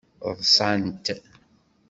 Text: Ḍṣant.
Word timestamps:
Ḍṣant. 0.35 0.35